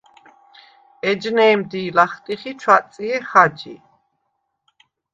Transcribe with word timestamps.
ეჯნე̄მდი̄ 1.09 1.93
ლახტიხ 1.95 2.41
ი 2.49 2.51
ჩვაწჲე 2.61 3.17
ხაჯი. 3.29 3.75